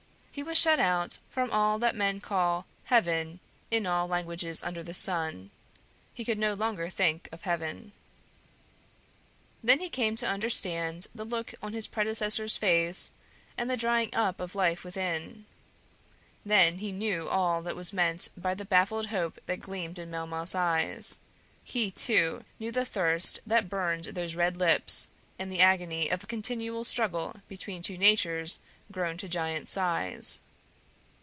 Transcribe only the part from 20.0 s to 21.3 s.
Melmoth's eyes;